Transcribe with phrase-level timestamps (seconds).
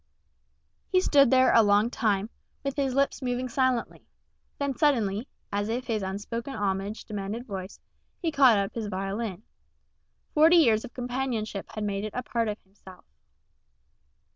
[0.91, 2.31] He stood there a long time,
[2.63, 4.07] with his lips moving silently;
[4.57, 7.79] then suddenly, as if his unspoken homage demanded voice,
[8.19, 9.43] he caught up his violin.
[10.33, 13.05] Forty years of companionship had made it a part of himself.